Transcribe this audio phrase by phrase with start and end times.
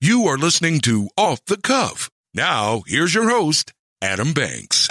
[0.00, 2.08] You are listening to Off the Cuff.
[2.32, 4.86] Now, here's your host, Adam Banks.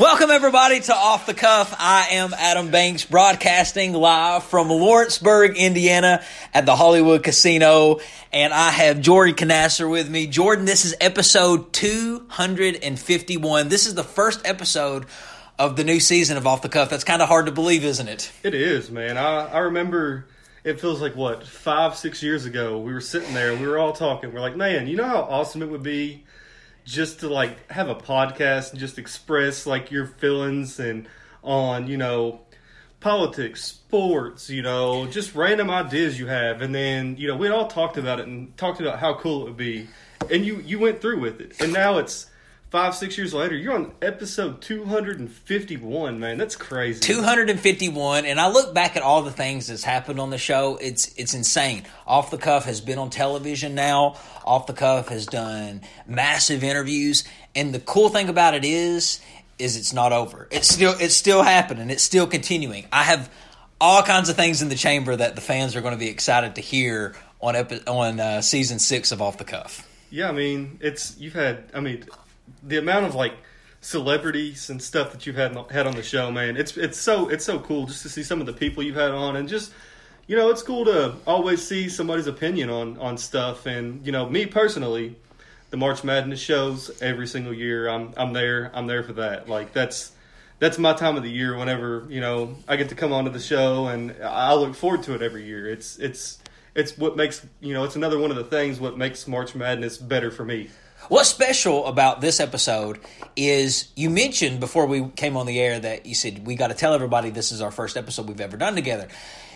[0.00, 1.76] Welcome, everybody, to Off the Cuff.
[1.78, 6.24] I am Adam Banks, broadcasting live from Lawrenceburg, Indiana,
[6.54, 8.00] at the Hollywood Casino.
[8.32, 10.26] And I have Jordan Canasser with me.
[10.26, 13.68] Jordan, this is episode 251.
[13.68, 15.04] This is the first episode
[15.58, 16.88] of the new season of Off the Cuff.
[16.88, 18.32] That's kind of hard to believe, isn't it?
[18.42, 19.18] It is, man.
[19.18, 20.24] I, I remember
[20.64, 23.92] it feels like what, five, six years ago, we were sitting there we were all
[23.92, 24.32] talking.
[24.32, 26.24] We're like, man, you know how awesome it would be
[26.84, 31.08] just to like have a podcast and just express like your feelings and
[31.42, 32.40] on, you know,
[33.00, 36.62] politics, sports, you know, just random ideas you have.
[36.62, 39.44] And then, you know, we all talked about it and talked about how cool it
[39.44, 39.88] would be.
[40.30, 41.60] And you, you went through with it.
[41.60, 42.29] And now it's
[42.70, 46.38] five, six years later, you're on episode 251, man.
[46.38, 47.00] That's crazy.
[47.00, 50.78] 251 and I look back at all the things that's happened on the show.
[50.80, 51.84] It's it's insane.
[52.06, 54.16] Off the cuff has been on television now.
[54.44, 57.24] Off the cuff has done massive interviews.
[57.54, 59.20] And the cool thing about it is
[59.58, 60.48] is it's not over.
[60.50, 61.90] It's still it's still happening.
[61.90, 62.86] It's still continuing.
[62.92, 63.30] I have
[63.80, 66.54] all kinds of things in the chamber that the fans are going to be excited
[66.56, 69.86] to hear on epi- on uh, season 6 of off the cuff.
[70.10, 71.70] Yeah, I mean, it's you've had.
[71.72, 72.04] I mean,
[72.62, 73.34] the amount of like
[73.80, 76.56] celebrities and stuff that you've had had on the show, man.
[76.56, 79.10] It's it's so it's so cool just to see some of the people you've had
[79.10, 79.72] on, and just
[80.26, 83.66] you know, it's cool to always see somebody's opinion on on stuff.
[83.66, 85.16] And you know, me personally,
[85.70, 87.88] the March Madness shows every single year.
[87.88, 88.70] I'm I'm there.
[88.74, 89.48] I'm there for that.
[89.48, 90.12] Like that's.
[90.60, 91.56] That's my time of the year.
[91.56, 95.14] Whenever you know I get to come onto the show, and I look forward to
[95.14, 95.66] it every year.
[95.66, 96.38] It's it's
[96.74, 99.96] it's what makes you know it's another one of the things what makes March Madness
[99.96, 100.68] better for me.
[101.10, 103.00] What's special about this episode
[103.34, 106.74] is you mentioned before we came on the air that you said we got to
[106.74, 109.08] tell everybody this is our first episode we've ever done together.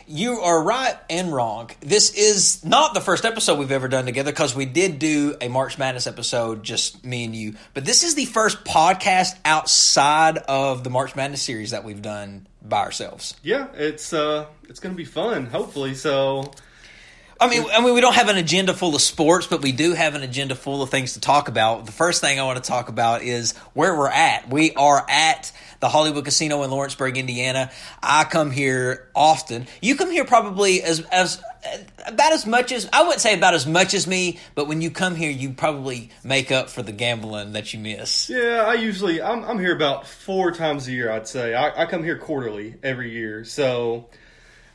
[0.08, 1.70] You are right and wrong.
[1.78, 5.46] This is not the first episode we've ever done together because we did do a
[5.46, 7.54] March Madness episode, just me and you.
[7.72, 12.48] But this is the first podcast outside of the March Madness series that we've done
[12.62, 13.36] by ourselves.
[13.44, 15.46] Yeah, it's uh it's gonna be fun.
[15.46, 16.50] Hopefully, so
[17.40, 19.92] I mean, I mean, we don't have an agenda full of sports, but we do
[19.92, 21.86] have an agenda full of things to talk about.
[21.86, 24.48] The first thing I want to talk about is where we're at.
[24.48, 25.50] We are at
[25.80, 27.70] the Hollywood Casino in Lawrenceburg, Indiana.
[28.02, 29.66] I come here often.
[29.82, 31.42] You come here probably as as
[32.06, 34.90] about as much as I wouldn't say about as much as me, but when you
[34.90, 38.30] come here, you probably make up for the gambling that you miss.
[38.30, 41.10] yeah, I usually I'm I'm here about four times a year.
[41.10, 43.44] I'd say I, I come here quarterly every year.
[43.44, 44.08] So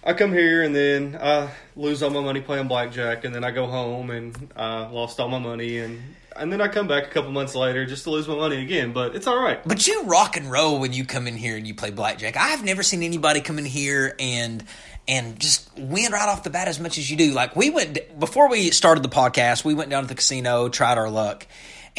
[0.03, 3.51] I come here and then I lose all my money playing blackjack, and then I
[3.51, 6.01] go home and I lost all my money, and
[6.37, 8.93] and then I come back a couple months later just to lose my money again.
[8.93, 9.59] But it's all right.
[9.67, 12.37] But you rock and roll when you come in here and you play blackjack.
[12.37, 14.63] I have never seen anybody come in here and
[15.07, 17.33] and just win right off the bat as much as you do.
[17.33, 20.97] Like we went before we started the podcast, we went down to the casino, tried
[20.97, 21.45] our luck.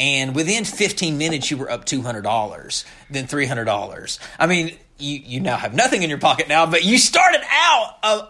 [0.01, 4.19] And within 15 minutes, you were up $200, then $300.
[4.39, 7.97] I mean, you, you now have nothing in your pocket now, but you started out
[8.01, 8.27] uh,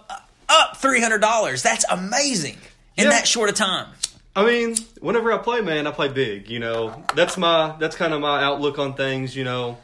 [0.50, 1.64] up $300.
[1.64, 2.58] That's amazing
[2.98, 3.12] in Yeah.
[3.12, 3.88] that short a time.
[4.36, 6.50] I mean, whenever I play, man, I play big.
[6.50, 9.34] You know, that's my that's kind of my outlook on things.
[9.36, 9.78] You know,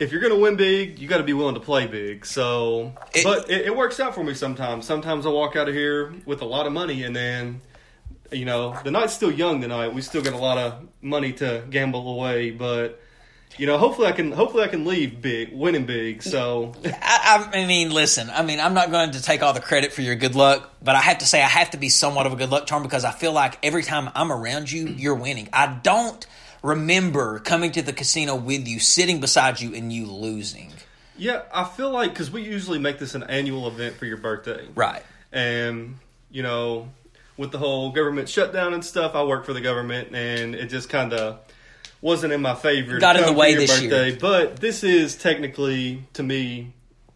[0.00, 2.24] if you're gonna win big, you got to be willing to play big.
[2.26, 4.84] So, It- but it, it works out for me sometimes.
[4.86, 7.60] Sometimes I walk out of here with a lot of money, and then,
[8.30, 9.94] you know, the night's still young tonight.
[9.94, 13.00] We still got a lot of money to gamble away, but.
[13.56, 14.30] You know, hopefully I can.
[14.30, 16.22] Hopefully I can leave big, winning big.
[16.22, 18.30] So, I, I mean, listen.
[18.30, 20.94] I mean, I'm not going to take all the credit for your good luck, but
[20.94, 23.04] I have to say I have to be somewhat of a good luck charm because
[23.04, 25.48] I feel like every time I'm around you, you're winning.
[25.52, 26.24] I don't
[26.62, 30.72] remember coming to the casino with you, sitting beside you, and you losing.
[31.16, 34.68] yeah, I feel like because we usually make this an annual event for your birthday,
[34.74, 35.02] Right.
[35.32, 35.96] and
[36.30, 36.90] you know
[37.38, 40.90] with the whole government shutdown and stuff i work for the government and it just
[40.90, 41.38] kind of
[42.02, 43.90] wasn't in my favor Got in the way this year.
[43.90, 46.74] birthday but this is technically to me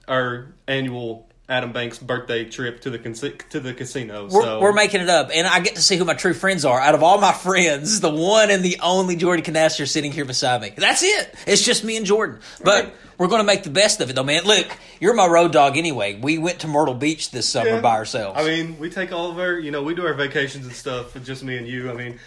[0.09, 4.73] our annual adam banks birthday trip to the casi- to the casino We're, so we're
[4.73, 6.81] making it up, and I get to see who my true friends are.
[6.81, 10.63] Out of all my friends, the one and the only Jordan Canaster sitting here beside
[10.63, 10.73] me.
[10.75, 11.35] That's it.
[11.47, 12.41] It's just me and Jordan.
[12.65, 12.95] But Right.
[13.19, 14.45] we're going to make the best of it, though, man.
[14.45, 14.67] Look,
[14.99, 16.19] you're my road dog anyway.
[16.21, 17.81] We went to Myrtle Beach this summer Yeah.
[17.81, 18.41] by ourselves.
[18.41, 21.13] I mean, we take all of our, you know, we do our vacations and stuff
[21.13, 21.91] with just me and you.
[21.91, 22.19] I mean,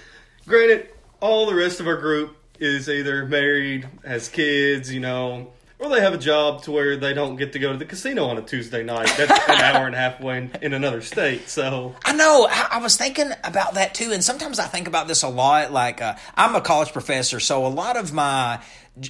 [0.47, 0.89] granted,
[1.19, 5.51] all the rest of our group is either married, has kids, you know,
[5.85, 8.25] or they have a job to where they don't get to go to the casino
[8.25, 9.11] on a Tuesday night.
[9.17, 11.49] That's an hour and a half away in, in another state.
[11.49, 12.47] So, I know.
[12.49, 15.71] I, I was thinking about that too, and sometimes I think about this a lot.
[15.71, 18.61] Like, uh, I'm a college professor, so a lot of my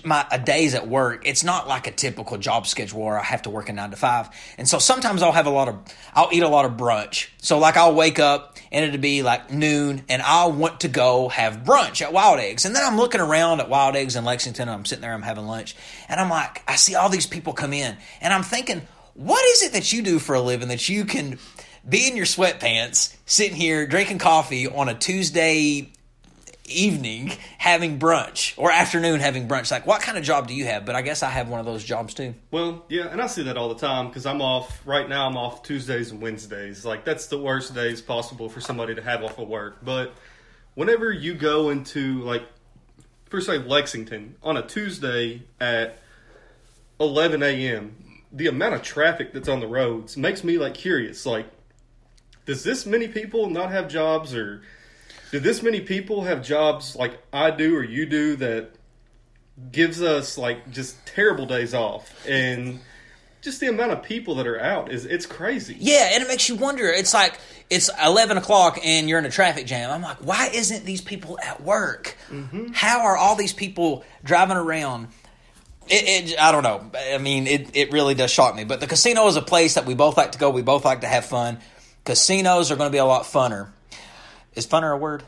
[0.03, 3.43] my a days at work, it's not like a typical job schedule where I have
[3.43, 4.29] to work a nine to five.
[4.57, 5.77] And so sometimes I'll have a lot of,
[6.13, 7.27] I'll eat a lot of brunch.
[7.37, 11.29] So like I'll wake up and it'd be like noon and I'll want to go
[11.29, 12.65] have brunch at Wild Eggs.
[12.65, 15.45] And then I'm looking around at Wild Eggs in Lexington I'm sitting there, I'm having
[15.45, 15.75] lunch.
[16.09, 19.63] And I'm like, I see all these people come in and I'm thinking, what is
[19.63, 21.39] it that you do for a living that you can
[21.87, 25.91] be in your sweatpants, sitting here drinking coffee on a Tuesday
[26.67, 29.71] evening having brunch or afternoon having brunch.
[29.71, 30.85] Like, what kind of job do you have?
[30.85, 32.35] But I guess I have one of those jobs too.
[32.51, 35.27] Well, yeah, and I see that all the time because I'm off right now.
[35.27, 36.85] I'm off Tuesdays and Wednesdays.
[36.85, 39.83] Like that's the worst days possible for somebody to have off of work.
[39.83, 40.13] But
[40.73, 42.43] whenever you go into like,
[43.29, 45.99] for say Lexington on a Tuesday at
[46.99, 47.95] 11 a.m.,
[48.31, 51.25] the amount of traffic that's on the roads makes me like curious.
[51.25, 51.47] Like,
[52.45, 54.61] does this many people not have jobs or?
[55.35, 58.71] Do this many people have jobs like I do or you do that
[59.71, 62.79] gives us like just terrible days off and
[63.41, 65.75] just the amount of people that are out is it's crazy.
[65.77, 66.87] Yeah, and it makes you wonder.
[66.87, 67.37] It's like
[67.69, 69.91] it's eleven o'clock and you're in a traffic jam.
[69.91, 72.17] I'm like, why isn't these people at work?
[72.29, 72.73] Mm-hmm.
[72.73, 75.09] How are all these people driving around?
[75.87, 76.89] It, it, I don't know.
[77.13, 78.63] I mean, it, it really does shock me.
[78.63, 80.49] But the casino is a place that we both like to go.
[80.49, 81.59] We both like to have fun.
[82.05, 83.69] Casinos are going to be a lot funner.
[84.55, 85.23] Is funner a word?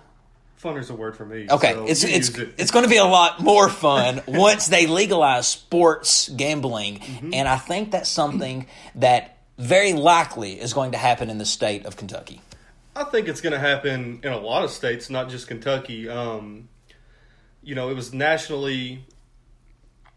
[0.62, 1.48] Funner's a word for me.
[1.50, 2.56] Okay, so it's it's it.
[2.58, 7.34] it's going to be a lot more fun once they legalize sports gambling, Mm-hmm.
[7.34, 8.66] and I think that's something
[8.96, 12.42] that very likely is going to happen in the state of Kentucky.
[12.96, 16.10] I think it's going to happen in a lot of states, not just Kentucky.
[16.10, 16.70] Um,
[17.62, 19.06] you know, it was nationally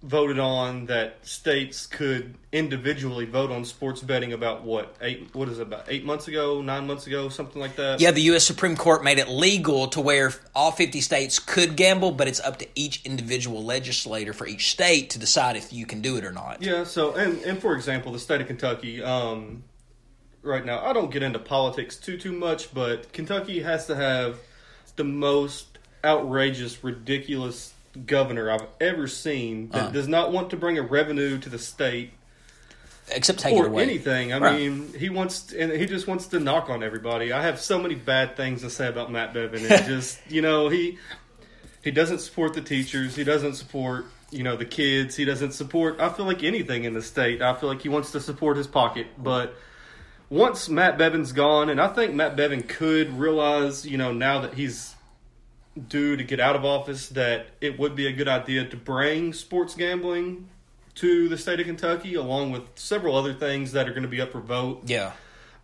[0.02, 5.58] voted on that states could individually vote on sports betting about what eight what is
[5.58, 8.44] it about eight months ago nine months ago something like that Yeah, the U.S.
[8.44, 12.58] Supreme Court made it legal to where all 50 states could gamble, but it's up
[12.58, 16.32] to each individual legislator for each state to decide if you can do it or
[16.32, 16.62] not.
[16.62, 19.64] Yeah, so and and for example, the state of Kentucky, um,
[20.42, 24.38] right now, I don't get into politics too too much, but Kentucky has to have
[24.96, 27.74] the most outrageous, ridiculous
[28.06, 29.90] governor I've ever seen that Uh-huh.
[29.90, 32.12] does not want to bring a revenue to the state
[33.12, 33.82] Except take it away.
[33.82, 34.32] anything.
[34.32, 34.60] I Right.
[34.60, 37.32] mean, he wants and he just wants to knock on everybody.
[37.32, 40.68] I have so many bad things to say about Matt Bevin, and just you know
[40.68, 40.98] he
[41.82, 43.16] he doesn't support the teachers.
[43.16, 45.16] He doesn't support you know the kids.
[45.16, 46.00] He doesn't support.
[46.00, 47.42] I feel like anything in the state.
[47.42, 49.54] I feel like he wants to support his pocket, but.
[50.32, 54.54] Once Matt Bevin's gone, and I think Matt Bevin could realize, you know, now that
[54.54, 54.94] he's
[55.88, 59.32] due to get out of office, that it would be a good idea to bring
[59.32, 60.48] sports gambling
[60.96, 64.20] to the state of Kentucky, along with several other things that are going to be
[64.20, 64.82] up for vote.
[64.86, 65.12] Yeah.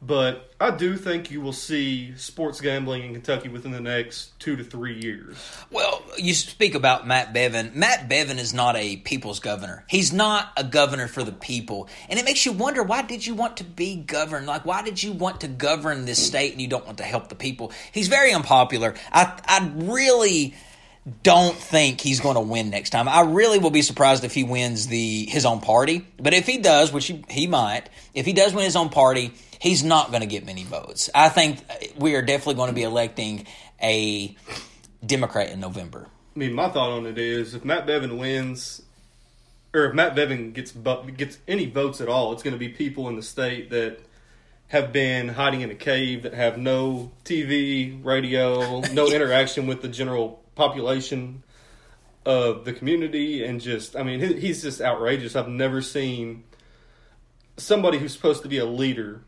[0.03, 4.55] But I do think you will see sports gambling in Kentucky within the next two
[4.57, 5.37] to three years.
[5.71, 7.75] Well, you speak about Matt Bevin.
[7.75, 9.85] Matt Bevin is not a people's governor.
[9.89, 11.89] He's not a governor for the people.
[12.09, 14.47] And it makes you wonder why did you want to be governed?
[14.47, 17.29] Like, why did you want to govern this state and you don't want to help
[17.29, 17.73] the people?
[17.91, 18.95] He's very unpopular.
[19.11, 20.55] I, I really
[21.23, 23.09] don't think he's going to win next time.
[23.09, 26.07] I really will be surprised if he wins the his own party.
[26.19, 29.33] But if he does, which he, he might, if he does win his own party,
[29.59, 31.11] he's not going to get many votes.
[31.15, 31.65] I think
[31.97, 33.47] we are definitely going to be electing
[33.83, 34.35] a
[35.05, 36.09] Democrat in November.
[36.35, 38.83] I mean, my thought on it is if Matt Bevin wins,
[39.73, 40.73] or if Matt Bevin gets
[41.17, 44.01] gets any votes at all, it's going to be people in the state that
[44.69, 49.89] have been hiding in a cave, that have no TV, radio, no interaction with the
[49.89, 51.43] general population
[52.25, 55.37] of the community, and just, I mean, he's just outrageous.
[55.37, 56.43] I've never seen
[57.57, 59.23] somebody who's supposed to be a leader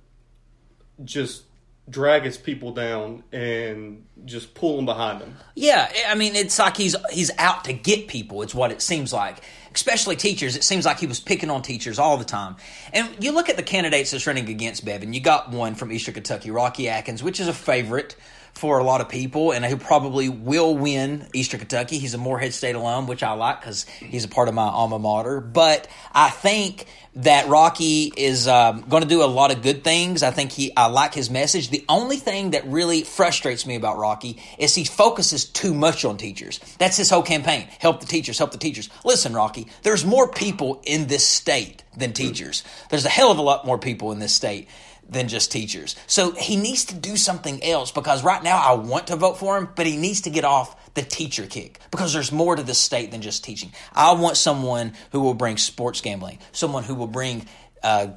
[1.05, 1.45] just
[1.91, 5.37] drag his people down and just pull them behind him.
[5.55, 8.43] Yeah, I mean, it's like he's he's out to get people.
[8.43, 9.43] It's what it seems like,
[9.75, 10.57] especially teachers.
[10.57, 12.57] It seems like he was picking on teachers all the time.
[12.93, 15.15] And you look at the candidates that's running against Bevin.
[15.15, 18.17] You got one from Eastern Kentucky, Rocky Adkins, which is a favorite
[18.59, 21.99] for a lot of people, and who probably will win Eastern Kentucky.
[21.99, 24.99] He's a Morehead State alum, which I like because he's a part of my alma
[24.99, 25.41] mater.
[25.41, 26.87] But I think
[27.19, 30.23] that Rocky is um, going to do a lot of good things.
[30.23, 31.69] I think he, I like his message.
[31.71, 36.17] The only thing that really frustrates me about Rocky is he focuses too much on
[36.17, 36.61] teachers.
[36.79, 37.69] That's his whole campaign.
[37.81, 38.89] Help the teachers, help the teachers.
[39.05, 42.63] Listen, Rocky, there's more people in this state than teachers.
[42.91, 44.69] There's a hell of a lot more people in this state
[45.09, 45.97] than just teachers.
[46.07, 49.57] So he needs to do something else because right now I want to vote for
[49.57, 52.79] him, but he needs to get off the teacher kick because there's more to this
[52.79, 53.73] state than just teaching.
[53.95, 57.47] I want someone who will bring sports gambling, someone who will bring
[57.83, 58.09] uh,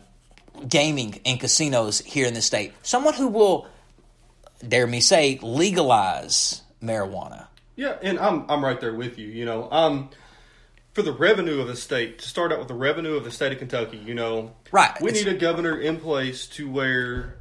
[0.67, 3.67] gaming and casinos here in the state, someone who will,
[4.67, 7.48] dare me say, legalize marijuana.
[7.75, 9.27] Yeah, and I'm I'm right there with you.
[9.27, 10.10] You know, um,
[10.93, 13.51] for the revenue of the state to start out with the revenue of the state
[13.53, 13.98] of Kentucky.
[13.98, 15.00] You know, Right.
[15.01, 17.36] We It's- need a governor in place to where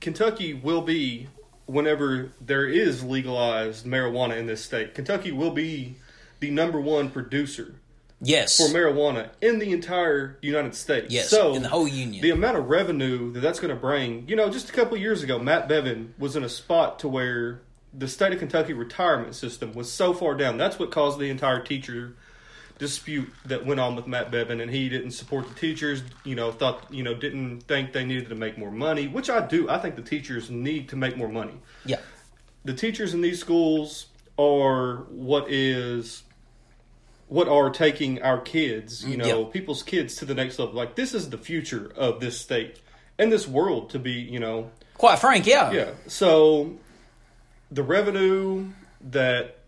[0.00, 1.28] Kentucky will be
[1.66, 4.94] whenever there is legalized marijuana in this state.
[4.94, 5.96] Kentucky will be
[6.40, 7.74] the number one producer
[8.22, 8.56] Yes.
[8.56, 11.12] for marijuana in the entire United States.
[11.12, 12.22] Yes, so in the whole union.
[12.22, 15.00] The amount of revenue that that's going to bring, you know, just a couple of
[15.02, 17.60] years ago, Matt Bevin was in a spot to where
[17.96, 20.56] the state of Kentucky retirement system was so far down.
[20.56, 22.14] That's what caused the entire teacher
[22.80, 26.02] dispute that went on with Matt Bevin, and he didn't support the teachers.
[26.24, 29.46] You know, thought you know didn't think they needed to make more money, which I
[29.46, 29.70] do.
[29.70, 31.98] I think the teachers need to make more money yeah.
[32.64, 34.06] the teachers in these schools
[34.38, 36.22] are what is
[37.28, 39.52] what are taking our kids, you mm, know, Yep.
[39.52, 40.74] people's kids to the next level.
[40.74, 42.80] Like this is the future of this state
[43.18, 45.70] and this world to be, you know, Quite frank, yeah.
[45.70, 45.90] yeah.
[46.08, 46.76] So
[47.70, 48.70] the revenue
[49.12, 49.59] that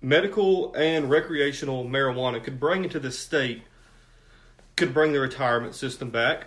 [0.00, 3.62] medical and recreational marijuana could bring into the state
[4.78, 6.46] could bring the retirement system back.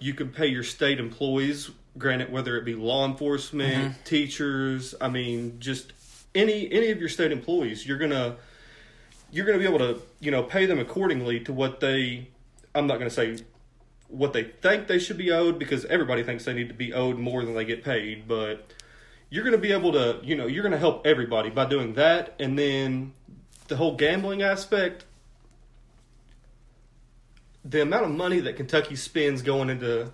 [0.00, 4.02] You could pay your state employees, granted whether it be law enforcement, mm-hmm.
[4.04, 5.92] teachers, I mean just
[6.34, 8.36] any any of your state employees, you're going to
[9.30, 12.28] you're going to be able to, you know, pay them accordingly to what they
[12.74, 13.38] I'm not going to say
[14.08, 17.18] what they think they should be owed because everybody thinks they need to be owed
[17.18, 18.72] more than they get paid, but
[19.30, 21.94] you're going to be able to, you know, you're going to help everybody by doing
[21.94, 23.12] that and then
[23.68, 25.04] the whole gambling aspect
[27.64, 30.12] the amount of money that Kentucky spends going into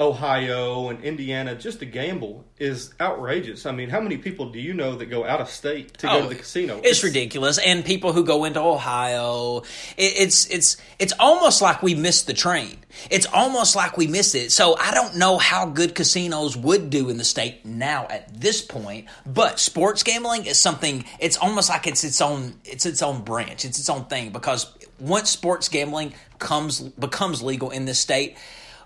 [0.00, 3.66] Ohio and Indiana just to gamble is outrageous.
[3.66, 6.20] I mean, how many people do you know that go out of state to go
[6.20, 6.76] to oh, the casino?
[6.76, 9.58] Oh, It's, ridiculous, and people who go into Ohio,
[9.98, 12.78] it, it's it's it's almost like we missed the train.
[13.10, 14.52] It's almost like we missed it.
[14.52, 18.62] So I don't know how good casinos would do in the state now at this
[18.62, 19.06] point.
[19.26, 21.04] But sports gambling is something.
[21.18, 22.54] It's almost like it's its own.
[22.64, 23.66] It's its own branch.
[23.66, 24.66] It's its own thing because
[24.98, 28.38] once sports gambling comes becomes legal in this state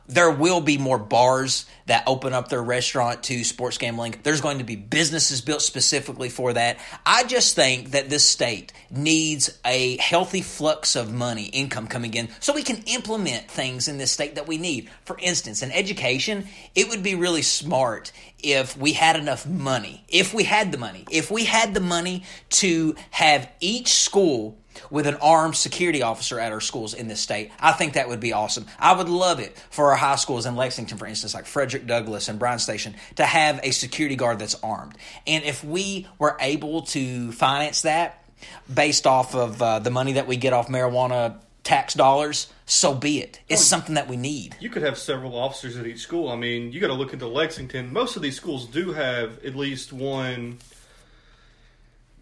[0.06, 4.14] there will be more bars that open up their restaurant to sports gambling.
[4.22, 6.78] There's going to be businesses built specifically for that.
[7.04, 12.28] I just think that this state needs a healthy flux of money, income coming in,
[12.40, 14.90] so we can implement things in this state that we need.
[15.04, 20.34] For instance, in education, it would be really smart if we had enough money, if
[20.34, 24.58] we had the money, if we had the money to have each school
[24.90, 27.50] with an armed security officer at our schools in this state.
[27.60, 28.66] I think that would be awesome.
[28.78, 32.28] I would love it for our high schools in Lexington, for instance, like Frederick Douglass
[32.28, 34.94] and Bryan Station, to have a security guard that's armed.
[35.26, 38.24] And if we were able to finance that
[38.72, 43.20] based off of uh, the money that we get off marijuana tax dollars, so be
[43.20, 43.40] it.
[43.48, 44.56] It's something that we need.
[44.60, 46.28] you could have several officers at each school.
[46.28, 47.92] I mean, you got to look into Lexington.
[47.92, 50.58] Most of these schools do have at least one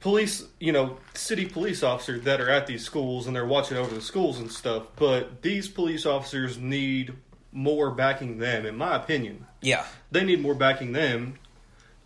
[0.02, 3.94] police, you know, city police officer that are at these schools and they're watching over
[3.94, 4.84] the schools and stuff.
[4.96, 7.14] But these police officers need
[7.52, 9.46] more backing them, in my opinion.
[9.62, 9.86] Yeah.
[10.10, 11.38] They need more backing them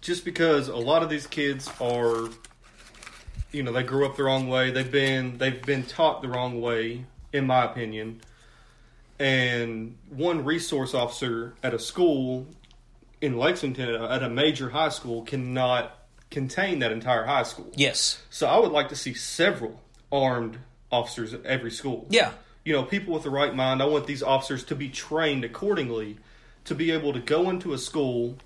[0.01, 2.29] just because a lot of these kids are
[3.53, 4.71] you know, they grew up the wrong way.
[4.71, 8.21] They've been they've been taught the wrong way, in my opinion.
[9.19, 12.47] And one resource officer at a school
[13.23, 15.97] in Lexington, at a major high school, cannot
[16.37, 17.73] contain that entire high school.
[17.77, 18.21] Yes.
[18.29, 19.81] So I would like to see several
[20.13, 20.59] armed
[20.93, 22.07] officers at every school.
[22.11, 22.33] Yeah.
[22.63, 23.81] You know, people with the right mind.
[23.81, 26.19] I want these officers to be trained accordingly
[26.65, 28.37] to be able to go into a school,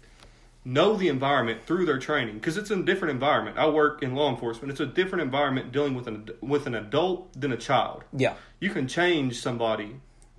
[0.64, 3.58] know the environment through their training because it's a different environment.
[3.58, 4.70] I work in law enforcement.
[4.70, 8.04] It's a different environment dealing with an with an adult than a child.
[8.16, 8.34] Yeah.
[8.60, 9.96] You can change somebody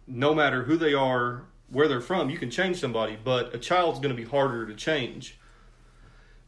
[0.08, 2.30] no matter who they are, where they're from.
[2.30, 5.38] You can change somebody, but a child's going to be harder to change.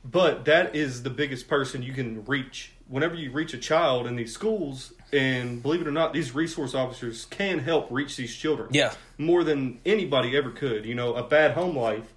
[0.04, 2.72] But that is the biggest person you can reach.
[2.88, 6.76] Whenever you reach a child in these schools, and believe it or not, these resource
[6.76, 8.70] officers can help reach these children.
[8.72, 8.94] Yeah.
[9.18, 10.86] More than anybody ever could.
[10.86, 12.14] You know, a bad home life,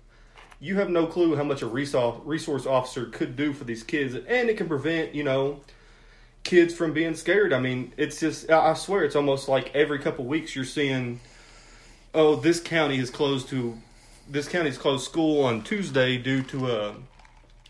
[0.58, 4.14] you have no clue how much a resource resource officer could do for these kids.
[4.14, 5.60] And it can prevent, you know,
[6.42, 7.52] kids from being scared.
[7.52, 11.20] I mean, it's just, I I swear, it's almost like every couple weeks you're seeing,
[12.14, 13.76] oh, this county is closed to,
[14.28, 16.94] this county's closed school on Tuesday due to a,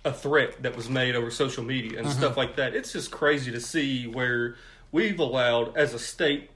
[0.07, 2.17] a threat that was made over social media and mm-hmm.
[2.17, 2.77] stuff like that.
[2.77, 4.55] It's just crazy to see where
[4.93, 6.49] we've allowed, as a state,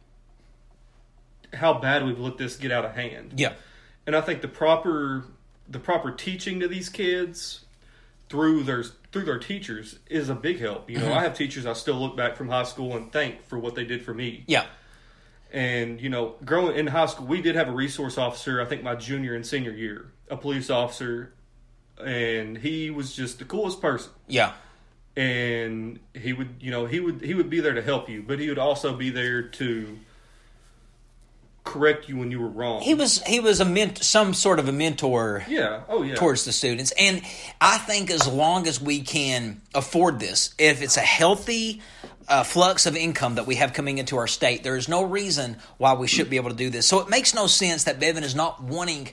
[1.53, 3.35] how bad we've let this get out of hand.
[3.37, 3.55] Yeah.
[4.07, 5.25] And I think the proper
[5.69, 7.65] the proper teaching to these kids
[8.29, 10.89] through their through their teachers is a big help.
[10.89, 11.19] You know, mm-hmm.
[11.19, 13.85] I have teachers I still look back from high school and thank for what they
[13.85, 14.45] did for me.
[14.47, 14.67] Yeah.
[15.53, 18.61] And you know, growing in high school, we did have a resource officer.
[18.61, 21.33] I think my junior and senior year, a police officer,
[22.05, 24.13] and he was just the coolest person.
[24.29, 24.53] Yeah.
[25.17, 28.39] and he would you know he would he would be there to help you, but
[28.39, 29.99] he would also be there to
[31.63, 32.81] correct you when you were wrong.
[32.81, 36.45] He was he was a ment- some sort of a mentor yeah, oh yeah, towards
[36.45, 36.93] the students.
[36.99, 37.23] And
[37.61, 41.83] I think as long as we can afford this, if it's a healthy
[42.29, 45.59] uh, flux of income that we have coming into our state, there is no reason
[45.77, 46.87] why we should be able to do this.
[46.87, 49.09] So it makes no sense that Bevin is not wanting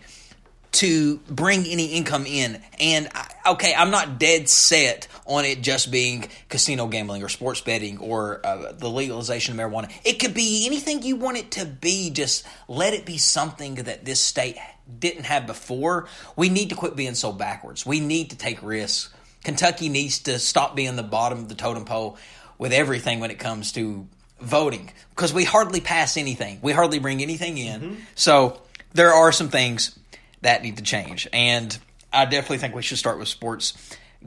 [0.78, 2.62] to bring any income in.
[2.80, 7.62] And I, okay, I'm not dead set on it just being casino gambling or sports
[7.62, 9.92] betting or uh, the legalization of marijuana.
[10.06, 12.12] It could be anything you want it to be.
[12.12, 14.58] Just let it be something that this state
[15.00, 16.08] didn't have before.
[16.36, 17.84] We need to quit being so backwards.
[17.84, 19.12] We need to take risks.
[19.44, 22.18] Kentucky needs to stop being the bottom of the totem pole
[22.60, 24.08] with everything when it comes to
[24.40, 26.60] voting because we hardly pass anything.
[26.62, 27.98] We hardly bring anything in.
[28.14, 28.62] So
[28.94, 29.98] there are some things
[30.42, 31.28] that need to change.
[31.34, 31.78] And
[32.12, 33.74] I definitely think we should start with sports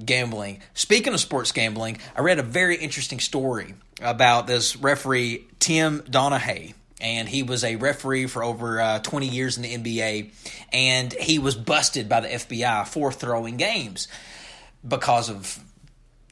[0.05, 0.61] gambling.
[0.75, 6.75] Speaking of sports gambling, I read a very interesting story about this referee, Tim Donaghy.
[7.01, 10.33] And he was a referee for over uh, 20 years in the NBA.
[10.73, 14.09] And he was busted by the FBI for throwing games
[14.87, 15.59] because of.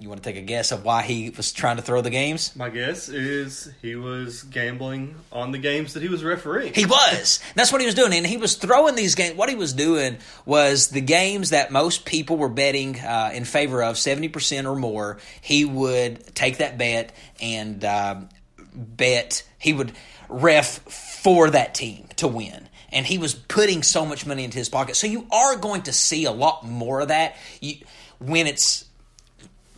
[0.00, 2.54] You want to take a guess of why he was trying to throw the games?
[2.54, 6.72] My guess is he was gambling on the games that he was refereeing.
[6.72, 7.40] He was.
[7.56, 9.36] That's what he was doing, and he was throwing these games.
[9.36, 13.82] What he was doing was the games that most people were betting uh, in favor
[13.82, 15.18] of, seventy percent or more.
[15.40, 17.12] He would take that bet
[17.42, 18.20] and uh,
[18.72, 19.42] bet.
[19.58, 19.92] He would
[20.28, 22.68] ref for that team to win.
[22.92, 24.94] And he was putting so much money into his pocket.
[24.96, 27.76] So you are going to see a lot more of that you,
[28.18, 28.84] when it's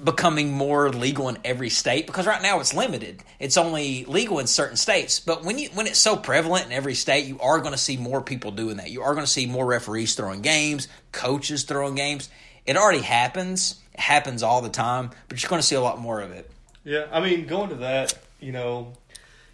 [0.04, 3.22] becoming more legal in every state because right now it's limited.
[3.38, 5.20] It's only legal in certain states.
[5.20, 7.96] But when you when it's so prevalent in every state, you are going to see
[7.96, 8.90] more people doing that.
[8.90, 12.30] You are going to see more referees throwing games, coaches throwing games.
[12.66, 13.80] It already happens.
[13.94, 16.50] It happens all the time, but you're going to see a lot more of it.
[16.84, 18.94] Yeah, I mean, going to that, you know,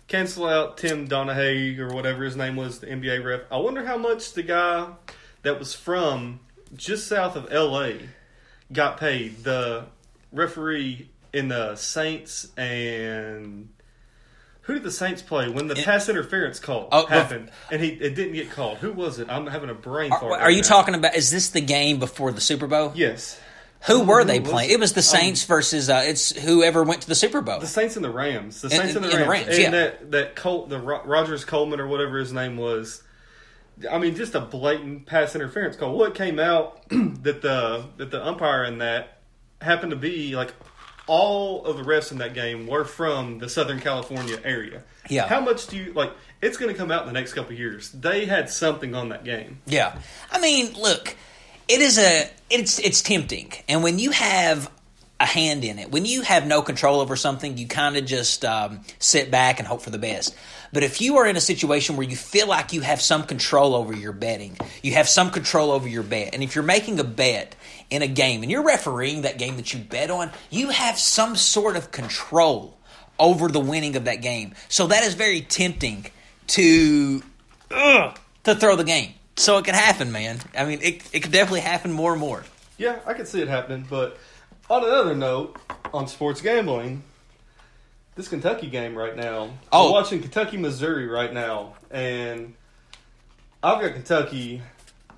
[0.08, 3.40] cancel out Tim Donaghy or whatever his name was, the NBA ref.
[3.50, 4.88] I wonder how much the guy
[5.42, 6.40] that was from
[6.76, 7.92] just south of LA
[8.72, 9.44] got paid.
[9.44, 9.86] The
[10.36, 13.68] referee in the Saints and
[14.62, 18.14] who did the Saints play when the pass interference call Oh, happened and he it
[18.14, 18.78] didn't get called?
[18.78, 19.28] Who was it?
[19.30, 20.22] I'm having a brain fart.
[20.22, 20.68] Are, right are you now.
[20.68, 21.14] talking about?
[21.14, 22.92] Is this the game before the Super Bowl?
[22.94, 23.38] Yes,
[23.86, 24.70] Who were they playing?
[24.70, 24.74] it?
[24.74, 27.60] It was the Saints versus uh, it's whoever went to the Super Bowl.
[27.60, 28.60] the Saints and the Rams.
[28.60, 29.46] The Saints and, the and the Rams.
[29.46, 29.70] Rams, and yeah.
[29.70, 33.02] that that Col- the Ro- Rogers Coleman or whatever his name was.
[33.92, 35.96] I mean, just a blatant pass interference call.
[35.96, 39.15] Well, it came out that the that the umpire in that
[39.60, 40.52] happened to be like
[41.06, 44.82] all of the refs in that game were from the Southern California area.
[45.08, 45.28] Yeah.
[45.28, 46.12] How much do you like?
[46.42, 47.90] It's going to come out in the next couple of years.
[47.92, 49.60] They had something on that game.
[49.66, 49.98] Yeah,
[50.30, 51.16] I mean, look,
[51.68, 54.70] it is a it's it's tempting, and when you have
[55.18, 58.44] a hand in it, when you have no control over something, you kind of just
[58.44, 60.36] um, sit back and hope for the best.
[60.72, 63.74] But if you are in a situation where you feel like you have some control
[63.74, 67.04] over your betting, you have some control over your bet, and if you're making a
[67.04, 67.54] bet
[67.90, 71.36] in a game and you're refereeing that game that you bet on, you have some
[71.36, 72.76] sort of control
[73.18, 74.54] over the winning of that game.
[74.68, 76.06] So that is very tempting
[76.48, 77.22] to
[77.70, 79.14] ugh, to throw the game.
[79.36, 80.38] So it could happen, man.
[80.56, 82.44] I mean, it, it could definitely happen more and more.
[82.78, 83.86] Yeah, I could see it happening.
[83.88, 84.18] But
[84.70, 85.58] on another note,
[85.92, 87.02] on sports gambling,
[88.14, 89.50] this Kentucky game right now.
[89.70, 89.86] Oh.
[89.86, 92.54] I'm watching Kentucky Missouri right now, and
[93.62, 94.62] I've got Kentucky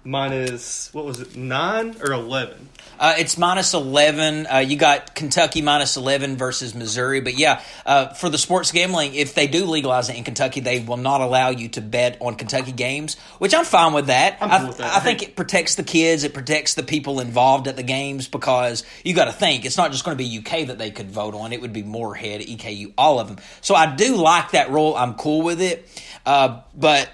[0.08, 2.68] minus what was it nine or eleven?
[2.98, 4.48] Uh, it's minus 11.
[4.52, 7.20] Uh, you got Kentucky minus 11 versus Missouri.
[7.20, 10.80] But yeah, uh, for the sports gambling, if they do legalize it in Kentucky, they
[10.80, 14.38] will not allow you to bet on Kentucky games, which I'm fine with that.
[14.40, 14.96] I'm I, with that.
[14.96, 18.82] I think it protects the kids, it protects the people involved at the games because
[19.04, 21.34] you got to think it's not just going to be UK that they could vote
[21.34, 23.38] on, it would be Morehead, EKU, all of them.
[23.60, 24.96] So I do like that rule.
[24.96, 25.88] I'm cool with it.
[26.26, 27.08] Uh, but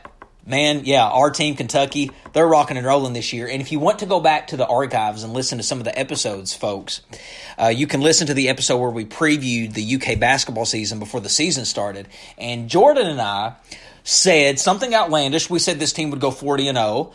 [0.47, 3.49] Man, yeah, our team, Kentucky, they're rocking and rolling this year.
[3.49, 5.85] And if you want to go back to the archives and listen to some of
[5.85, 7.01] the episodes, folks,
[7.59, 11.23] uh, you can listen to the episode where we previewed the UK basketball season before
[11.23, 12.09] the season started.
[12.37, 13.55] And Jordan and I
[14.03, 15.49] said something outlandish.
[15.49, 17.13] We said this team would go 40 and 0.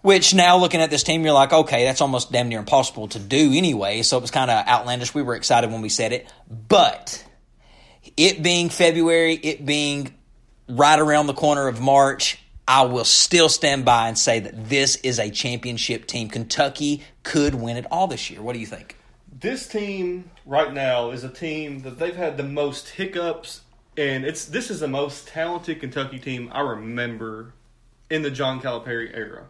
[0.00, 3.18] Which now looking at this team, you're like, okay, that's almost damn near impossible to
[3.18, 4.02] do anyway.
[4.02, 5.12] So it was kind of outlandish.
[5.12, 6.32] We were excited when we said it.
[6.68, 7.24] But
[8.16, 10.14] it being February, it being
[10.68, 12.38] right around the corner of March,
[12.68, 16.28] I will still stand by and say that this is a championship team.
[16.28, 18.42] Kentucky could win it all this year.
[18.42, 18.96] What do you think?
[19.38, 23.60] This team right now is a team that they've had the most hiccups,
[23.96, 27.52] and it's this is the most talented Kentucky team I remember
[28.10, 29.46] in the John Calipari era.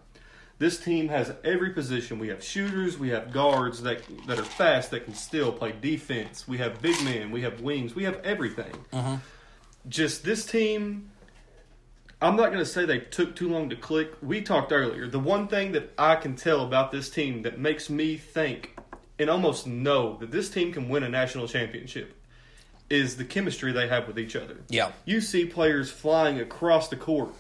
[0.59, 2.19] This team has every position.
[2.19, 6.49] We have shooters, we have guards that that are fast that can still play defense.
[6.49, 8.73] We have big men, we have wings, we have everything.
[8.93, 9.17] Mm-hmm.
[9.89, 11.11] Just this team
[12.21, 14.13] I'm not going to say they took too long to click.
[14.23, 15.07] We talked earlier.
[15.07, 18.79] The one thing that I can tell about this team that makes me think
[19.19, 22.15] and almost know that this team can win a national championship
[22.89, 24.57] is the chemistry they have with each other.
[24.69, 24.93] Yeah.
[25.05, 27.31] You see players flying across the court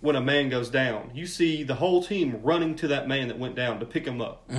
[0.00, 1.10] when a man goes down.
[1.14, 4.20] You see the whole team running to that man that went down to pick him
[4.20, 4.50] up.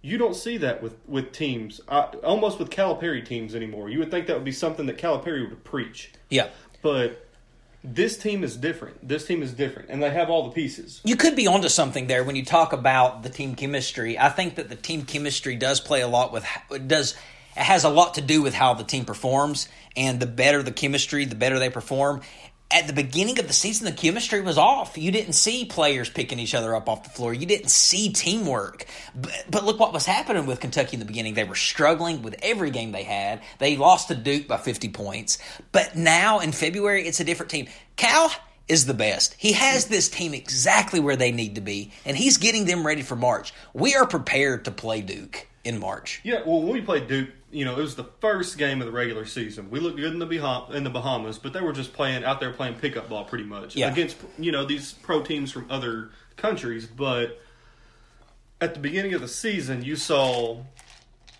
[0.00, 3.90] You don't see that with, with teams, uh, almost with Calipari teams anymore.
[3.90, 6.12] You would think that would be something that Calipari would preach.
[6.30, 6.48] Yeah.
[6.82, 7.27] But
[7.84, 9.06] this team is different.
[9.06, 11.00] This team is different, and they have all the pieces.
[11.04, 14.18] You could be onto something there when you talk about the team chemistry.
[14.18, 17.14] I think that the team chemistry does play a lot with it does
[17.56, 20.72] it has a lot to do with how the team performs, and the better the
[20.72, 22.22] chemistry, the better they perform.
[22.70, 24.98] At the beginning of the season, the chemistry was off.
[24.98, 27.32] You didn't see players picking each other up off the floor.
[27.32, 28.84] You didn't see teamwork.
[29.14, 31.32] But, but look what was happening with Kentucky in the beginning.
[31.32, 33.40] They were struggling with every game they had.
[33.58, 35.38] They lost to Duke by 50 points.
[35.72, 37.68] But now in February, it's a different team.
[37.96, 38.30] Cal
[38.68, 39.34] is the best.
[39.38, 43.02] He has this team exactly where they need to be, and he's getting them ready
[43.02, 43.54] for March.
[43.72, 46.20] We are prepared to play Duke in March.
[46.22, 48.92] Yeah, well, when we played Duke, you know, it was the first game of the
[48.92, 49.70] regular season.
[49.70, 52.40] We looked good in the Baham- in the Bahamas, but they were just playing out
[52.40, 53.90] there playing pickup ball pretty much Yeah.
[53.90, 56.86] against you know these pro teams from other countries.
[56.86, 57.40] But
[58.60, 60.58] at the beginning of the season, you saw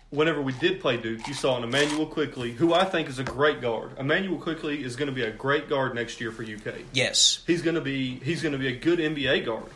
[0.09, 3.23] whenever we did play Duke, you saw an Immanuel Quickley, who I think is a
[3.23, 3.91] great guard.
[3.99, 6.79] Immanuel Quickley is going to be a great guard next year for UK.
[6.93, 7.43] Yes.
[7.45, 9.69] He's going to be he's going to be a good NBA guard.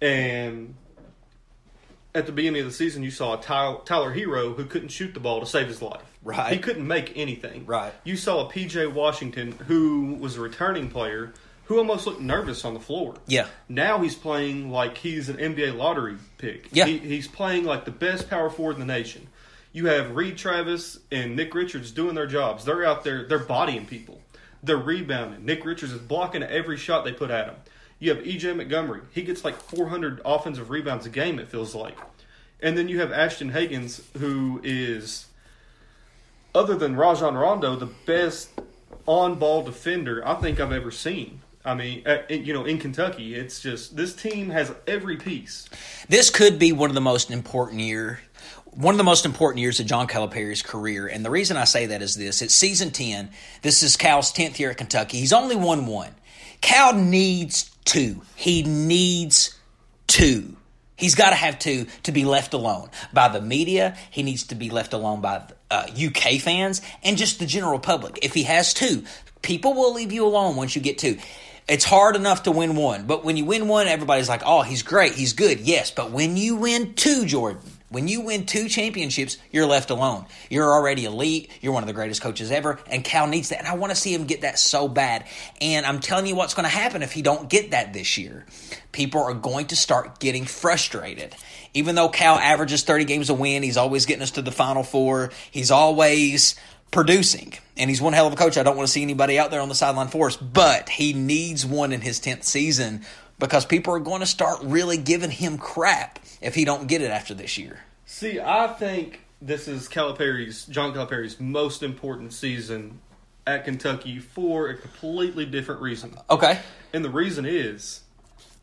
[0.00, 0.74] And
[2.18, 5.14] at the beginning of the season, you saw a Tyler, Tyler Herro who couldn't shoot
[5.14, 6.02] the ball to save his life.
[6.22, 6.52] Right.
[6.52, 7.64] He couldn't make anything.
[7.66, 7.92] Right.
[8.04, 11.32] You saw a PJ Washington who was a returning player
[11.64, 13.14] who almost looked nervous on the floor.
[13.26, 13.46] Yeah.
[13.68, 16.68] Now he's playing like he's an NBA lottery pick.
[16.72, 16.86] Yeah.
[16.86, 19.26] He, he's playing like the best power forward in the nation.
[19.72, 22.64] You have Reid Travis and Nick Richards doing their jobs.
[22.64, 24.20] They're out there, they're bodying people.
[24.62, 25.44] They're rebounding.
[25.44, 27.56] Nick Richards is blocking every shot they put at him.
[27.98, 29.00] You have EJ Montgomery.
[29.12, 31.96] He gets like 400 offensive rebounds a game, it feels like.
[32.60, 35.26] And then you have Ashton Hagans, who is,
[36.54, 38.50] other than Rajon Rondo, the best
[39.06, 41.40] on ball defender I think I've ever seen.
[41.64, 45.68] I mean, you know, in Kentucky, it's just this team has every piece.
[46.08, 48.20] This could be one of the most important year,
[48.70, 51.08] one of the most important years of John Calipari's career.
[51.08, 53.30] And the reason I say that is this: it's season ten.
[53.62, 55.18] This is Cal's tenth year at Kentucky.
[55.18, 56.14] He's only won one.
[56.60, 58.20] Cal needs two.
[58.36, 59.58] He needs
[60.06, 60.56] two.
[60.94, 63.96] He's got to have two to be left alone by the media.
[64.10, 68.18] He needs to be left alone by uh, UK fans and just the general public.
[68.22, 69.04] If he has two,
[69.42, 71.18] people will leave you alone once you get two.
[71.68, 74.82] It's hard enough to win one, but when you win one, everybody's like, "Oh, he's
[74.82, 79.38] great, he's good." Yes, but when you win two, Jordan, when you win two championships,
[79.50, 80.26] you're left alone.
[80.50, 81.50] You're already elite.
[81.62, 83.60] You're one of the greatest coaches ever, and Cal needs that.
[83.60, 85.24] And I want to see him get that so bad.
[85.60, 88.44] And I'm telling you what's going to happen if he don't get that this year.
[88.92, 91.34] People are going to start getting frustrated.
[91.72, 94.82] Even though Cal averages 30 games a win, he's always getting us to the Final
[94.82, 95.30] Four.
[95.50, 96.56] He's always
[96.90, 97.54] producing.
[97.78, 98.58] And he's one hell of a coach.
[98.58, 101.14] I don't want to see anybody out there on the sideline for us, but he
[101.14, 103.02] needs one in his 10th season
[103.38, 107.10] because people are going to start really giving him crap if he don't get it
[107.10, 107.80] after this year.
[108.06, 113.00] See, I think this is Calipari's John Calipari's most important season
[113.46, 116.14] at Kentucky for a completely different reason.
[116.28, 116.60] Okay.
[116.92, 118.02] And the reason is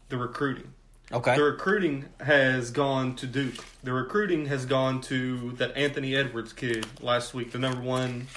[0.10, 0.74] the recruiting.
[1.12, 1.36] Okay.
[1.36, 3.64] The recruiting has gone to Duke.
[3.84, 8.28] The recruiting has gone to that Anthony Edwards kid last week, the number one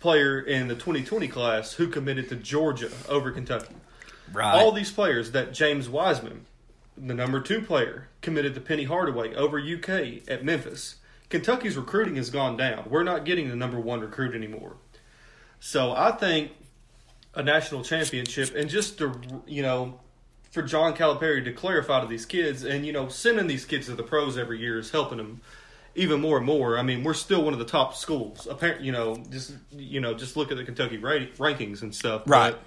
[0.00, 3.74] player in the 2020 class who committed to Georgia over Kentucky.
[4.32, 4.54] Right.
[4.54, 6.44] All these players that James Wiseman,
[7.00, 10.96] the number two player, committed to Penny Hardaway over UK at Memphis.
[11.28, 12.86] Kentucky's recruiting has gone down.
[12.88, 14.76] We're not getting the number one recruit anymore.
[15.60, 16.52] So I think
[17.34, 20.00] a national championship and just to you know
[20.50, 23.94] for John Calipari to clarify to these kids and you know sending these kids to
[23.94, 25.40] the pros every year is helping them
[25.94, 26.78] even more and more.
[26.78, 28.46] I mean, we're still one of the top schools.
[28.48, 32.22] Apparently, you know, just you know, just look at the Kentucky rankings and stuff.
[32.26, 32.52] Right.
[32.52, 32.62] But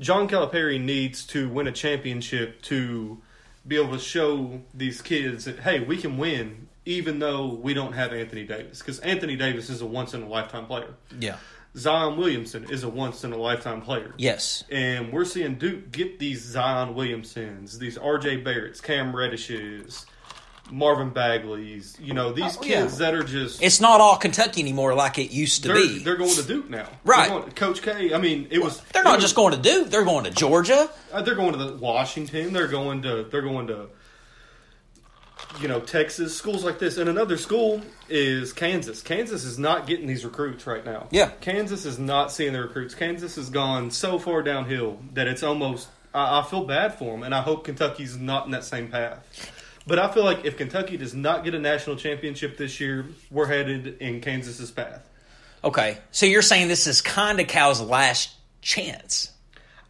[0.00, 3.20] John Calipari needs to win a championship to
[3.70, 7.92] be able to show these kids that hey, we can win even though we don't
[7.92, 10.94] have Anthony Davis because Anthony Davis is a once in a lifetime player.
[11.18, 11.36] yeah.
[11.76, 14.12] Zion Williamson is a once in a lifetime player.
[14.18, 14.64] Yes.
[14.72, 20.04] And we're seeing Duke get these Zion Williamsons, these RJ Barretts, Cam Reddishes,
[20.70, 23.10] Marvin Bagleys, you know, these Oh, kids yeah.
[23.10, 25.98] that are just It's not all Kentucky anymore like it used to they're, be.
[25.98, 26.86] they're going to Duke now.
[27.04, 27.28] Right.
[27.28, 30.04] Going- Coach K, I mean, it was They're not was- just going to Duke, they're
[30.04, 30.88] going to Georgia.
[31.12, 33.86] uh, they're going to the Washington, they're going to they're going to
[35.60, 36.96] you know, Texas, schools like this.
[36.96, 39.02] And another school is Kansas.
[39.02, 41.08] Kansas is not getting these recruits right now.
[41.10, 41.30] Yeah.
[41.40, 42.94] Kansas is not seeing the recruits.
[42.94, 47.24] Kansas has gone so far downhill that it's almost, I, I feel bad for them,
[47.24, 49.18] and I hope Kentucky's not in that same path.
[49.90, 53.46] But I feel like if Kentucky does not get a national championship this year, we're
[53.46, 55.04] headed in Kansas's path.
[55.64, 59.32] Okay, so you're saying this is kind of Cal's last chance.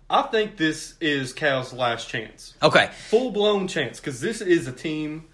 [0.08, 2.54] I think this is Cal's last chance.
[2.62, 5.26] Okay, full blown chance because this is a team.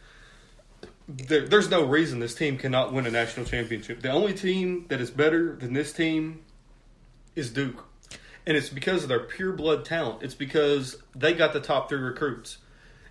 [1.07, 4.03] There, there's no reason this team cannot win a national championship.
[4.03, 6.43] The only team that is better than this team
[7.37, 7.85] is Duke,
[8.45, 10.25] and it's because of their pure blood talent.
[10.25, 12.59] It's because they got the top three recruits.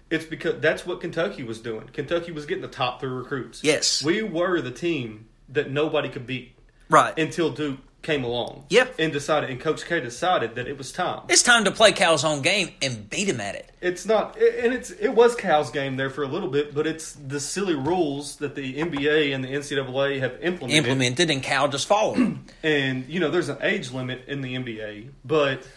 [0.09, 1.87] It's because that's what Kentucky was doing.
[1.91, 3.63] Kentucky was getting the top three recruits.
[3.63, 4.03] Yes.
[4.03, 6.55] we were the team that nobody could beat
[6.89, 7.17] right.
[7.17, 8.65] until Duke came along.
[8.69, 8.95] Yep.
[8.99, 11.23] and decided, and Coach K decided that it was time.
[11.27, 13.71] it's time to play Cal's own game and beat him at it.
[13.81, 17.13] It's not, and it's it was Cal's game there for a little bit, but it's
[17.13, 20.85] the silly rules that the NBA and the NCAA have implemented.
[20.85, 22.37] Implemented and Cal just followed.
[22.63, 25.67] And you know, there's an age limit in the NBA, but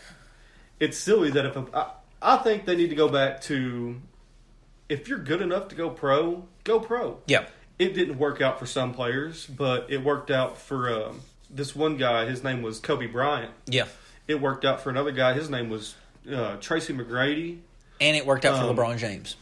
[0.81, 1.91] it's silly that if a, I,
[2.35, 4.01] I think they need to go back to
[4.89, 7.19] if you're good enough to go pro, go pro.
[7.27, 7.47] yeah.
[7.79, 11.97] It didn't work out for some players, but it worked out for um, this one
[11.97, 12.25] guy.
[12.27, 13.53] His name was Kobe Bryant.
[13.67, 13.87] Yeah.
[14.27, 15.33] It worked out for another guy.
[15.35, 15.95] His name was
[16.29, 17.59] uh, Tracy McGrady.
[18.01, 19.37] And it worked out for Um, LeBron James.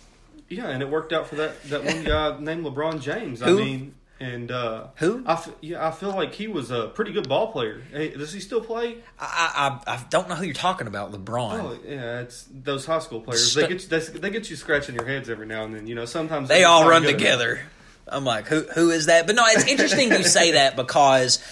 [0.51, 3.41] Yeah, and it worked out for that, that one guy named LeBron James.
[3.41, 3.59] Who?
[3.59, 5.23] I mean, and uh, Who?
[5.27, 7.83] I f- yeah, I feel like he was a pretty good ball player.
[7.93, 8.97] Hey, does he still play?
[9.21, 11.61] I, I I don't know who you're talking about, LeBron.
[11.63, 13.51] Oh, yeah, it's those high school players.
[13.51, 15.87] Stu- they get you, they, they get you scratching your heads every now and then.
[15.87, 17.61] You know, sometimes they all run together.
[18.09, 19.27] I'm like, who who is that?
[19.27, 21.43] But no, it's interesting you say that because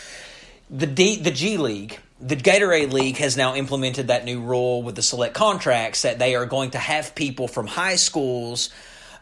[0.71, 4.95] the D, the G League, the Gatorade League has now implemented that new rule with
[4.95, 8.71] the select contracts that they are going to have people from high schools.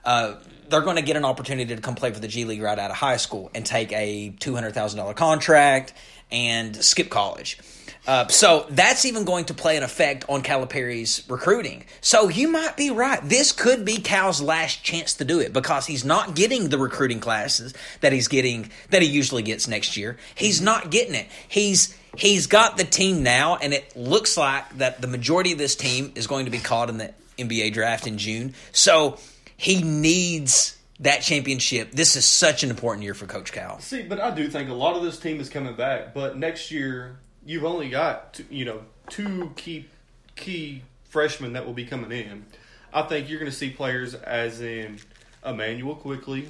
[0.05, 0.35] Uh,
[0.69, 2.91] they're going to get an opportunity to come play for the G League right out
[2.91, 5.93] of high school and take a two hundred thousand dollar contract
[6.31, 7.59] and skip college.
[8.05, 11.85] Uh, so that's even going to play an effect on Calipari's recruiting.
[12.01, 13.21] So you might be right.
[13.23, 17.21] This could be Cal's last chance to do it because he's not getting the recruiting
[17.21, 20.17] classes that he's getting that he usually gets next year.
[20.35, 21.29] He's not getting it.
[21.47, 25.77] He's he's got the team now, and it looks like that the majority of this
[25.77, 28.55] team is going to be caught in the NBA draft in June.
[28.73, 29.19] So
[29.63, 31.93] he needs that championship.
[31.93, 33.79] This is such an important year for Coach Cal.
[33.79, 36.13] See, but I do think a lot of this team is coming back.
[36.13, 39.87] But next year, you've only got two, you know two key
[40.35, 42.45] key freshmen that will be coming in.
[42.93, 44.99] I think you're going to see players as in
[45.47, 46.49] Immanuel Quickley,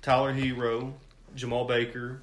[0.00, 0.92] Tyler Herro,
[1.36, 2.20] Jemarl Baker.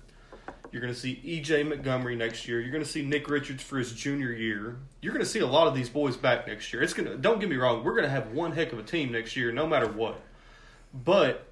[0.74, 2.60] You're going to see EJ Montgomery next year.
[2.60, 4.78] You're going to see Nick Richards for his junior year.
[5.04, 6.82] You're going to see a lot of these boys back next year.
[6.82, 7.84] It's going to don't get me wrong.
[7.84, 10.20] We're going to have one heck of a team next year, no matter what.
[10.92, 11.46] But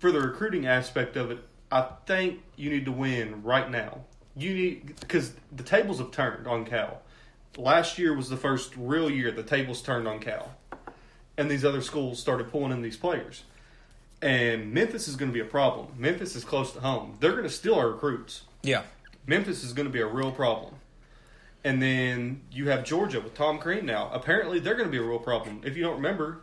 [0.00, 1.38] for the recruiting aspect of it,
[1.70, 4.00] I think you need to win right now.
[4.36, 7.02] You need because the tables have turned on Cal.
[7.56, 10.52] Last year was the first real year the tables turned on Cal,
[11.36, 13.44] and these other schools started pulling in these players.
[14.20, 15.90] And Memphis is going to be a problem.
[15.96, 17.18] Memphis is close to home.
[17.20, 18.42] They're going to steal our recruits.
[18.62, 18.82] Yeah.
[19.26, 20.74] Memphis is going to be a real problem.
[21.64, 24.10] And then you have Georgia with Tom Crean now.
[24.12, 25.60] Apparently, they're going to be a real problem.
[25.64, 26.42] If you don't remember,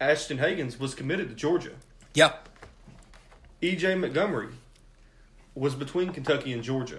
[0.00, 1.72] Ashton Hagans was committed to Georgia.
[2.14, 2.48] Yep.
[3.62, 4.48] EJ Montgomery
[5.54, 6.98] was between Kentucky and Georgia.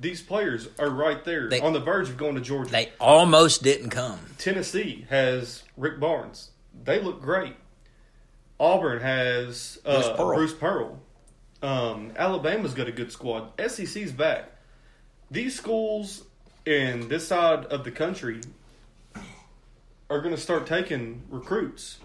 [0.00, 1.50] These players are right there Mm-hmm.
[1.50, 2.70] They- on the verge of going to Georgia.
[2.70, 4.20] They almost didn't come.
[4.38, 6.50] Tennessee has Rick Barnes.
[6.84, 7.56] They look great.
[8.60, 10.34] Auburn has uh, Bruce Pearl.
[10.36, 11.00] Bruce Pearl.
[11.62, 13.50] Um, Alabama's got a good squad.
[13.66, 14.50] SEC's back.
[15.30, 16.24] These schools
[16.64, 18.40] in this side of the country
[20.10, 21.98] are going to start taking recruits.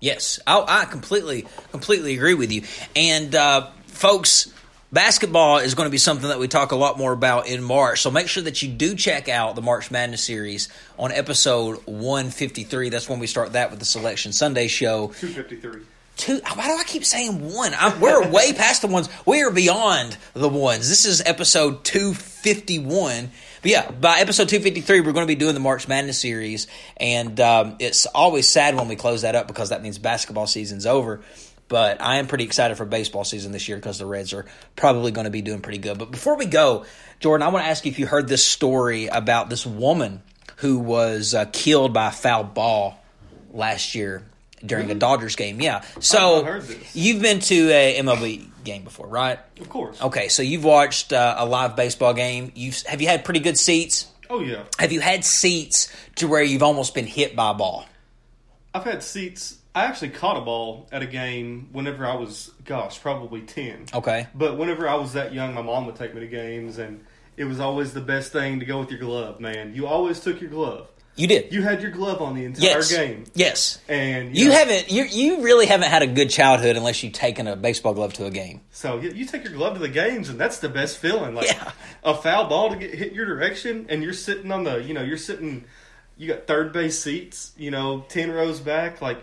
[0.00, 2.62] Yes, I, I completely completely agree with you.
[2.94, 4.52] And uh, folks,
[4.92, 8.00] basketball is going to be something that we talk a lot more about in March.
[8.00, 12.90] So make sure that you do check out the March Madness series on episode 153.
[12.90, 15.08] That's when we start that with the Selection Sunday show.
[15.18, 15.82] 253.
[16.18, 16.40] Two.
[16.54, 17.72] Why do I keep saying one?
[17.74, 19.08] I, we're way past the ones.
[19.24, 20.88] We are beyond the ones.
[20.88, 23.30] This is episode two fifty one.
[23.62, 26.18] But yeah, by episode two fifty three, we're going to be doing the March Madness
[26.18, 30.48] series, and um, it's always sad when we close that up because that means basketball
[30.48, 31.20] season's over.
[31.68, 35.12] But I am pretty excited for baseball season this year because the Reds are probably
[35.12, 35.98] going to be doing pretty good.
[35.98, 36.84] But before we go,
[37.20, 40.22] Jordan, I want to ask you if you heard this story about this woman
[40.56, 42.98] who was uh, killed by a foul ball
[43.52, 44.24] last year
[44.64, 45.60] during a Dodgers game.
[45.60, 45.82] Yeah.
[46.00, 46.96] So I've heard this.
[46.96, 49.38] you've been to a MLB game before, right?
[49.60, 50.00] Of course.
[50.00, 52.52] Okay, so you've watched uh, a live baseball game.
[52.54, 54.06] You've have you had pretty good seats?
[54.30, 54.64] Oh, yeah.
[54.78, 57.86] Have you had seats to where you've almost been hit by a ball?
[58.74, 59.56] I've had seats.
[59.74, 63.86] I actually caught a ball at a game whenever I was, gosh, probably ten.
[63.94, 64.26] Okay.
[64.34, 67.04] But whenever I was that young, my mom would take me to games, and
[67.36, 69.40] it was always the best thing to go with your glove.
[69.40, 70.88] Man, you always took your glove.
[71.18, 71.52] You did.
[71.52, 72.90] You had your glove on the entire yes.
[72.92, 73.78] game, Yes.
[73.88, 74.90] and You know, haven't.
[74.90, 78.26] You you really haven't had a good childhood unless you've taken a baseball glove to
[78.26, 78.60] a game.
[78.70, 81.34] So you, you take your glove to the games, and that's the best feeling.
[81.34, 81.72] Like Yeah.
[82.04, 85.02] a foul ball to get hit your direction, and you're sitting on the, you know,
[85.02, 85.64] you're sitting,
[86.16, 89.02] you got third base seats, you know, ten rows back.
[89.02, 89.18] Like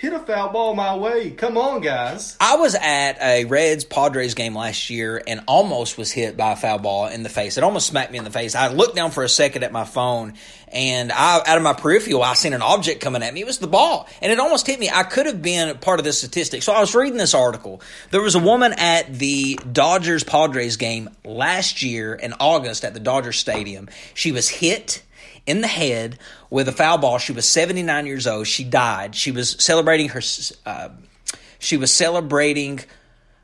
[0.00, 1.30] hit a foul ball my way.
[1.30, 2.34] Come on, guys.
[2.40, 6.56] I was at a Reds Padres game last year and almost was hit by a
[6.56, 7.58] foul ball in the face.
[7.58, 8.54] It almost smacked me in the face.
[8.54, 10.32] I looked down for a second at my phone
[10.68, 13.42] and I, out of my peripheral, I seen an object coming at me.
[13.42, 14.88] It was the ball and it almost hit me.
[14.88, 16.62] I could have been part of this statistic.
[16.62, 17.82] So I was reading this article.
[18.10, 23.00] There was a woman at the Dodgers Padres game last year in August at the
[23.00, 23.90] Dodger Stadium.
[24.14, 25.02] She was hit
[25.46, 27.18] in the head with a foul ball.
[27.18, 28.46] She was 79 years old.
[28.46, 29.14] She died.
[29.14, 30.22] She was celebrating her.
[30.66, 30.90] Uh,
[31.58, 32.80] she was celebrating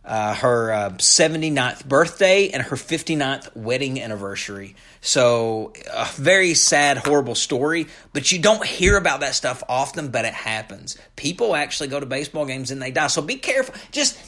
[0.06, 4.76] uh, her uh, 79th birthday and her 59th wedding anniversary.
[5.00, 10.24] So, a very sad, horrible story, but you don't hear about that stuff often, but
[10.24, 10.96] it happens.
[11.16, 13.08] People actually go to baseball games and they die.
[13.08, 13.74] So, be careful.
[13.90, 14.18] Just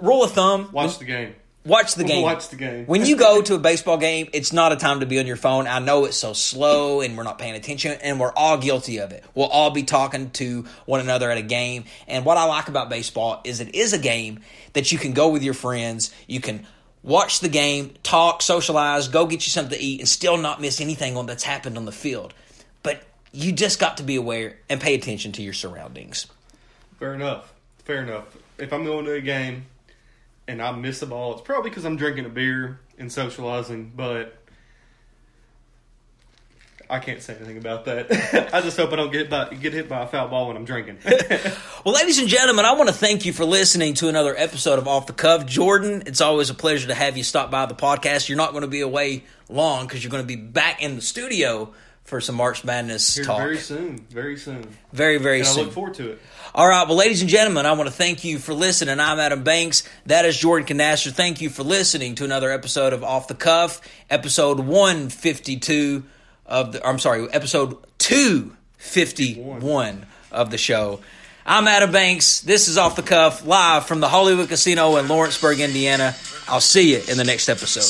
[0.00, 1.34] rule of thumb Watch the game.
[1.66, 2.22] Watch the game.
[2.22, 2.86] Watch the game.
[2.86, 5.36] when you go to a baseball game, it's not a time to be on your
[5.36, 5.66] phone.
[5.66, 9.10] I know it's so slow and we're not paying attention, and we're all guilty of
[9.10, 9.24] it.
[9.34, 11.84] We'll all be talking to one another at a game.
[12.06, 14.40] And what I like about baseball is it is a game
[14.74, 16.14] that you can go with your friends.
[16.28, 16.64] You can
[17.02, 20.80] watch the game, talk, socialize, go get you something to eat, and still not miss
[20.80, 22.32] anything on that's happened on the field.
[22.84, 23.02] But
[23.32, 26.28] you just got to be aware and pay attention to your surroundings.
[27.00, 27.52] Fair enough.
[27.84, 28.36] Fair enough.
[28.56, 29.66] If I'm going to a game
[30.48, 34.36] and I miss the ball, it's probably because I'm drinking a beer and socializing, but
[36.88, 38.10] I can't say anything about that.
[38.54, 40.56] I just hope I don't get hit by, get hit by a foul ball when
[40.56, 40.98] I'm drinking.
[41.84, 44.88] Well, ladies and gentlemen, I want to thank you for listening to another episode of
[44.88, 45.46] Off the Cuff.
[45.46, 48.28] Jordan, it's always a pleasure to have you stop by the podcast.
[48.28, 51.00] You're not going to be away long because you're going to be back in the
[51.00, 51.72] studio
[52.06, 53.38] for some March Madness Here talk.
[53.38, 53.98] very soon.
[54.10, 54.68] Very soon.
[54.92, 55.60] very, very soon.
[55.60, 56.20] I look forward to it.
[56.54, 58.98] All right, well, ladies and gentlemen, I want to thank you for listening.
[58.98, 59.82] I'm Adam Banks.
[60.06, 61.10] That is Jordan Canaster.
[61.10, 66.04] Thank you for listening to another episode of Off the Cuff, episode 152
[66.46, 66.86] of the.
[66.86, 71.00] I'm sorry, episode 251 of the show.
[71.44, 72.40] I'm Adam Banks.
[72.40, 76.14] This is Off the Cuff, live from the Hollywood Casino in Lawrenceburg, Indiana.
[76.48, 77.82] I'll see you in the next episode.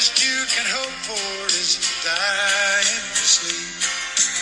[0.00, 1.76] Best you can hope for is
[3.12, 3.69] to sleep.